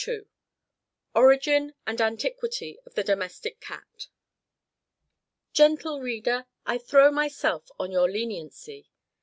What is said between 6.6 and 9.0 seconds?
I throw myself on your leniency.